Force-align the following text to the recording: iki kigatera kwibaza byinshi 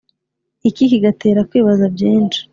iki 0.69 0.83
kigatera 0.91 1.47
kwibaza 1.49 1.85
byinshi 1.95 2.39